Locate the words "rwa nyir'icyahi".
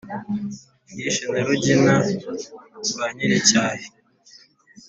2.87-3.87